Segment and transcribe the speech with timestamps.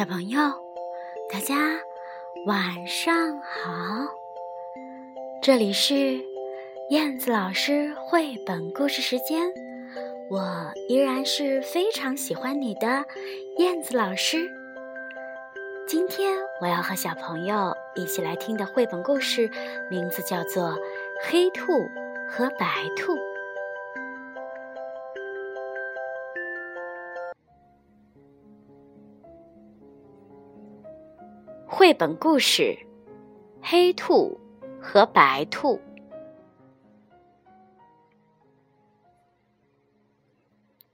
[0.00, 0.40] 小朋友，
[1.30, 1.78] 大家
[2.46, 4.08] 晚上好！
[5.42, 6.18] 这里是
[6.88, 9.52] 燕子老师绘本故事时间，
[10.30, 13.04] 我依然是非常喜欢你的
[13.58, 14.50] 燕子老师。
[15.86, 19.50] 今天我要和小朋友一起来听的绘本故事，
[19.90, 20.70] 名字叫做
[21.28, 21.74] 《黑兔
[22.26, 23.16] 和白兔》。
[31.80, 32.62] 绘本故事
[33.62, 34.38] 《黑兔
[34.82, 35.78] 和白兔》。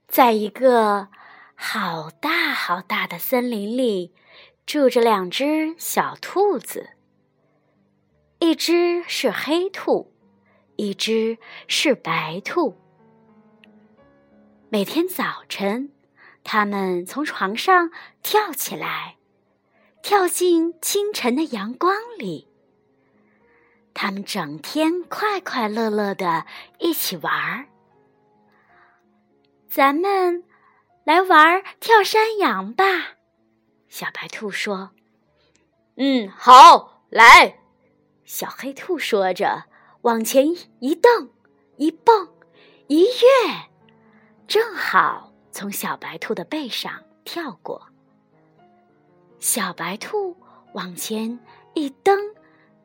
[0.07, 1.09] 在一个
[1.55, 4.13] 好大好大的森林里，
[4.65, 6.91] 住着两只小兔子。
[8.39, 10.13] 一只是黑兔，
[10.77, 12.77] 一只是白兔。
[14.69, 15.91] 每天早晨，
[16.45, 17.91] 它们从床上
[18.23, 19.16] 跳起来。
[20.07, 22.47] 跳进清晨的阳光里，
[23.93, 26.45] 他们整天快快乐乐的
[26.79, 27.65] 一起玩儿。
[29.67, 30.45] 咱们
[31.03, 32.85] 来玩跳山羊吧，
[33.89, 34.91] 小白兔说。
[35.97, 37.59] 嗯，好，来。
[38.23, 39.65] 小黑兔说着，
[40.03, 40.47] 往前
[40.79, 41.29] 一蹬，
[41.75, 42.29] 一蹦，
[42.87, 43.67] 一跃，
[44.47, 47.85] 正好从小白兔的背上跳过。
[49.39, 50.35] 小白兔
[50.73, 51.39] 往前
[51.73, 52.35] 一蹬，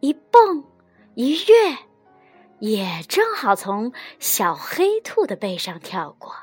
[0.00, 0.64] 一蹦，
[1.14, 1.78] 一跃，
[2.60, 6.34] 也正好从小黑兔的背上跳过。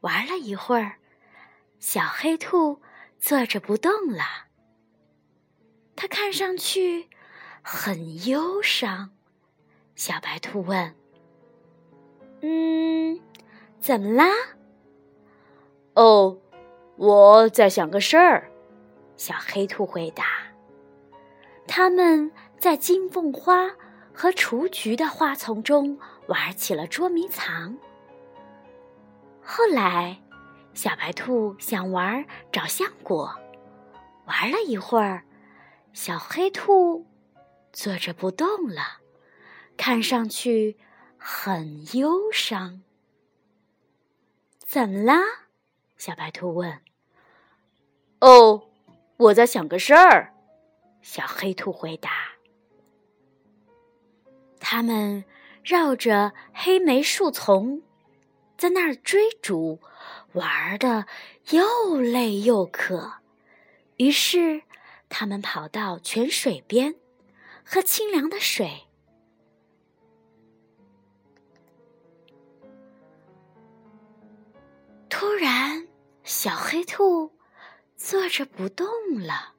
[0.00, 0.98] 玩了一会儿，
[1.78, 2.80] 小黑兔
[3.18, 4.24] 坐着不动了。
[5.96, 7.08] 它看上去
[7.62, 9.10] 很忧伤。
[9.94, 10.94] 小白兔问
[12.40, 13.20] ：“嗯，
[13.80, 14.26] 怎么啦？”
[15.94, 16.38] 哦。
[17.00, 18.52] 我在想个事儿，
[19.16, 20.26] 小黑兔回答。
[21.66, 23.70] 他们在金凤花
[24.12, 27.74] 和雏菊的花丛中玩起了捉迷藏。
[29.42, 30.20] 后来，
[30.74, 32.22] 小白兔想玩
[32.52, 33.34] 找橡果，
[34.26, 35.24] 玩了一会儿，
[35.94, 37.06] 小黑兔
[37.72, 38.98] 坐着不动了，
[39.78, 40.76] 看上去
[41.16, 42.82] 很忧伤。
[44.58, 45.22] 怎么啦？
[45.96, 46.78] 小白兔问。
[48.20, 48.68] 哦，
[49.16, 50.34] 我在想个事儿。
[51.02, 52.10] 小黑兔回答。
[54.58, 55.24] 他们
[55.64, 57.82] 绕着黑莓树丛，
[58.58, 59.80] 在那儿追逐，
[60.34, 61.06] 玩的
[61.50, 63.14] 又累又渴。
[63.96, 64.62] 于是，
[65.08, 66.94] 他们跑到泉水边，
[67.64, 68.86] 喝清凉的水。
[75.08, 75.88] 突然，
[76.22, 77.32] 小黑兔。
[78.02, 78.88] 坐着不动
[79.20, 79.52] 了，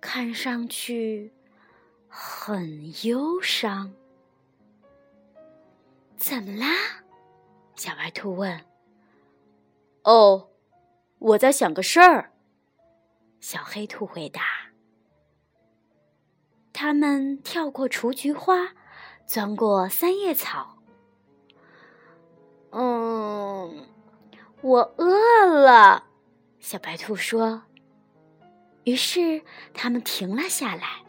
[0.00, 1.34] 看上去
[2.08, 3.92] 很忧伤。
[6.16, 6.68] 怎么啦？
[7.74, 8.64] 小白兔问。
[10.04, 10.50] 哦，
[11.18, 12.32] 我在想个事儿。
[13.40, 14.42] 小黑兔回答。
[16.72, 18.68] 他们跳过雏菊花，
[19.26, 20.78] 钻过三叶草。
[22.70, 23.84] 嗯，
[24.60, 26.05] 我饿了。
[26.66, 27.62] 小白兔说
[28.82, 29.40] ：“于是
[29.72, 31.04] 他们停了下来，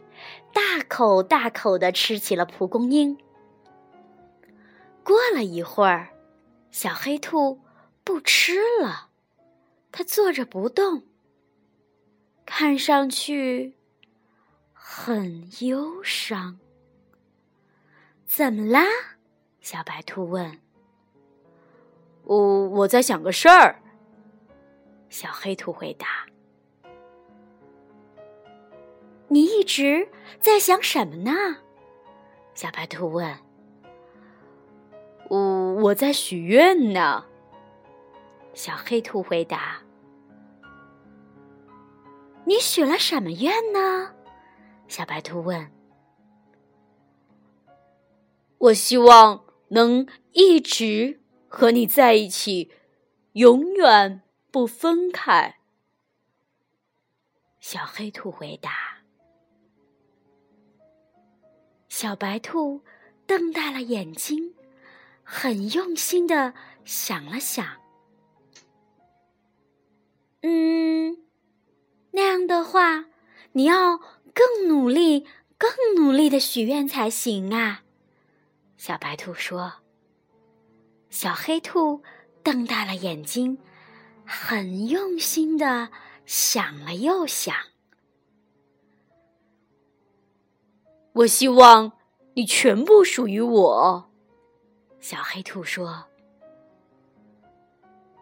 [0.52, 3.18] 大口大口的吃起了蒲公英。
[5.02, 6.10] 过了一会儿，
[6.70, 7.60] 小黑兔
[8.04, 9.08] 不吃了，
[9.90, 11.02] 它坐着不动，
[12.46, 13.74] 看上去
[14.72, 16.60] 很忧伤。
[18.24, 18.84] 怎么啦？”
[19.60, 20.60] 小白兔问。
[22.22, 23.82] “我我在想个事儿。”
[25.10, 26.26] 小黑兔回答
[29.28, 30.08] ：“你一直
[30.40, 31.32] 在想什么呢？”
[32.54, 33.38] 小白兔问。
[35.28, 37.24] “我我在许愿呢。”
[38.52, 39.82] 小黑兔回答。
[42.44, 44.14] “你许了什么愿呢？”
[44.88, 45.70] 小白兔问。
[48.58, 52.70] “我希望能一直和你在一起，
[53.32, 55.58] 永远。”不分开，
[57.60, 58.98] 小黑兔回答。
[61.88, 62.82] 小白兔
[63.26, 64.54] 瞪大了眼睛，
[65.22, 66.54] 很用心的
[66.84, 67.76] 想了想。
[70.40, 71.18] 嗯，
[72.12, 73.04] 那样的话，
[73.52, 73.98] 你要
[74.32, 75.26] 更努力、
[75.58, 77.82] 更努力的许愿才行啊！
[78.76, 79.74] 小白兔说。
[81.10, 82.02] 小黑兔
[82.42, 83.58] 瞪大了眼睛。
[84.30, 85.88] 很用心的
[86.26, 87.56] 想了又想。
[91.14, 91.92] 我希望
[92.34, 94.10] 你全部属于我。
[95.00, 96.08] 小黑兔说：“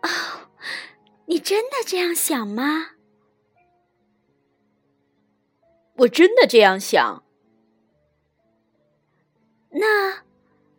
[0.02, 0.08] 哦，
[1.26, 2.92] 你真的这样想吗？”
[5.98, 7.24] 我真的这样想。
[9.70, 10.22] 那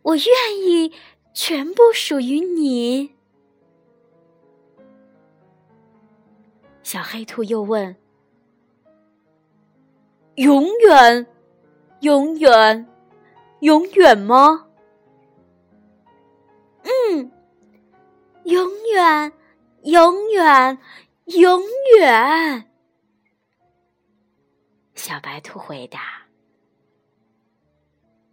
[0.02, 0.94] 我愿意
[1.34, 3.17] 全部属于你。
[6.88, 7.94] 小黑兔又问
[10.36, 11.26] ：“永远，
[12.00, 12.88] 永远，
[13.60, 14.68] 永远吗
[16.84, 17.30] ？”“嗯，
[18.44, 19.30] 永远，
[19.82, 20.78] 永远，
[21.26, 21.60] 永
[21.98, 22.70] 远。”
[24.96, 26.22] 小白兔回答。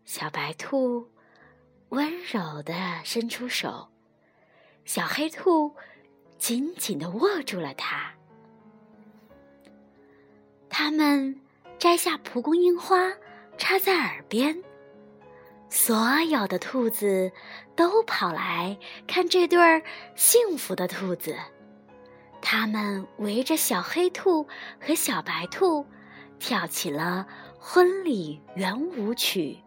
[0.06, 1.06] 小白兔
[1.90, 2.74] 温柔的
[3.04, 3.90] 伸出手，
[4.86, 5.75] 小黑兔
[6.38, 8.15] 紧紧的握住了它。
[10.77, 11.39] 他们
[11.80, 13.13] 摘下蒲公英花，
[13.57, 14.62] 插在耳边。
[15.69, 17.31] 所有的兔子
[17.77, 18.77] 都跑来
[19.07, 19.81] 看这对儿
[20.18, 21.33] 幸福的兔子。
[22.42, 24.45] 他们围着小黑兔
[24.77, 25.86] 和小白兔。
[26.39, 27.25] 跳起了
[27.57, 29.60] 婚礼圆舞曲。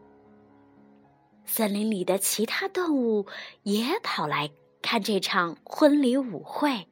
[1.46, 3.26] 森林里的其他动物
[3.62, 4.50] 也跑来
[4.82, 6.86] 看这场婚礼舞会。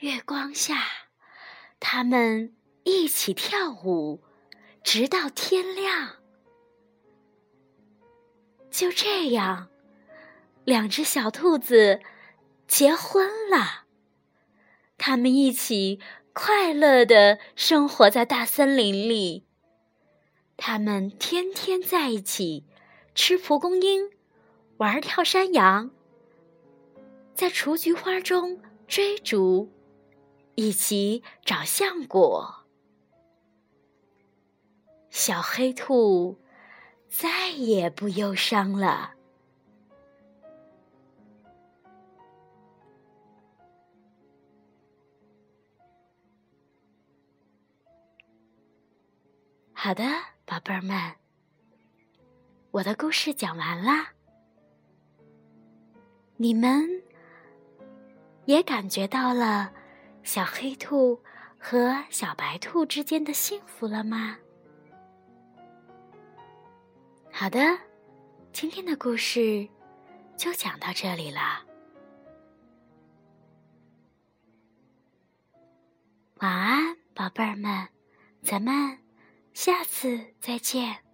[0.00, 0.76] 月光下，
[1.80, 2.54] 他们
[2.84, 4.22] 一起跳舞，
[4.84, 6.16] 直到天亮。
[8.70, 9.70] 就这样，
[10.64, 12.02] 两只小兔子
[12.68, 13.86] 结婚了。
[14.98, 15.98] 他们一起
[16.34, 19.46] 快乐的生活在大森林里。
[20.58, 22.66] 他们天天在一起
[23.14, 24.10] 吃蒲公英，
[24.76, 25.90] 玩跳山羊，
[27.34, 29.72] 在雏菊花中追逐，
[30.56, 32.64] 一起找橡果。
[35.10, 36.40] 小黑兔
[37.08, 39.12] 再也不忧伤了。
[49.72, 50.02] 好的，
[50.44, 51.14] 宝贝儿们，
[52.72, 54.14] 我的故事讲完啦。
[56.38, 57.02] 你们
[58.46, 59.72] 也感觉到了
[60.26, 61.22] 小黑兔
[61.56, 64.36] 和小白兔之间的幸福了吗？
[67.30, 67.60] 好的，
[68.52, 69.68] 今天的故事
[70.36, 71.64] 就讲到这里了。
[76.40, 77.88] 晚安，宝贝儿们，
[78.42, 78.98] 咱们。
[79.54, 81.05] 下次再见。